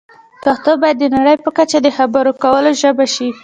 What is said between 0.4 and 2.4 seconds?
پښتو باید د نړۍ په کچه د خبرو